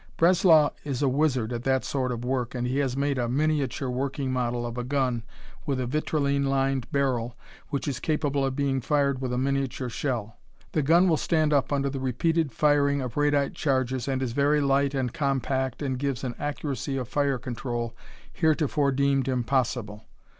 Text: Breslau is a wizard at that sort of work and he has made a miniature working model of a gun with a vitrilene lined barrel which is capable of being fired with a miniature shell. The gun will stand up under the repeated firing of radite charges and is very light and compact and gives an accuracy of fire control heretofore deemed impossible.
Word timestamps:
Breslau 0.17 0.71
is 0.83 1.03
a 1.03 1.07
wizard 1.07 1.53
at 1.53 1.61
that 1.61 1.85
sort 1.85 2.11
of 2.11 2.25
work 2.25 2.55
and 2.55 2.65
he 2.65 2.79
has 2.79 2.97
made 2.97 3.19
a 3.19 3.29
miniature 3.29 3.87
working 3.87 4.31
model 4.33 4.65
of 4.65 4.75
a 4.75 4.83
gun 4.83 5.21
with 5.67 5.79
a 5.79 5.85
vitrilene 5.85 6.43
lined 6.45 6.91
barrel 6.91 7.37
which 7.69 7.87
is 7.87 7.99
capable 7.99 8.43
of 8.43 8.55
being 8.55 8.81
fired 8.81 9.21
with 9.21 9.31
a 9.31 9.37
miniature 9.37 9.89
shell. 9.89 10.37
The 10.71 10.81
gun 10.81 11.07
will 11.07 11.17
stand 11.17 11.53
up 11.53 11.71
under 11.71 11.87
the 11.87 11.99
repeated 11.99 12.51
firing 12.51 12.99
of 12.99 13.13
radite 13.15 13.53
charges 13.53 14.07
and 14.07 14.23
is 14.23 14.31
very 14.31 14.59
light 14.59 14.95
and 14.95 15.13
compact 15.13 15.83
and 15.83 15.99
gives 15.99 16.23
an 16.23 16.33
accuracy 16.39 16.97
of 16.97 17.07
fire 17.07 17.37
control 17.37 17.93
heretofore 18.33 18.91
deemed 18.91 19.27
impossible. 19.27 20.05